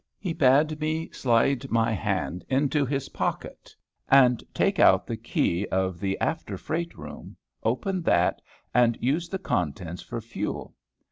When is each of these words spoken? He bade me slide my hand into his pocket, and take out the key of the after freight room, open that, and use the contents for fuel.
He 0.17 0.33
bade 0.33 0.79
me 0.79 1.11
slide 1.11 1.69
my 1.69 1.91
hand 1.91 2.43
into 2.49 2.87
his 2.87 3.09
pocket, 3.09 3.75
and 4.09 4.43
take 4.51 4.79
out 4.79 5.05
the 5.05 5.15
key 5.15 5.67
of 5.67 5.99
the 5.99 6.19
after 6.19 6.57
freight 6.57 6.97
room, 6.97 7.37
open 7.61 8.01
that, 8.01 8.41
and 8.73 8.97
use 8.99 9.29
the 9.29 9.37
contents 9.37 10.01
for 10.01 10.19
fuel. 10.19 10.73